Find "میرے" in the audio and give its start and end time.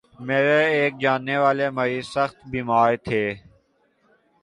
0.27-0.61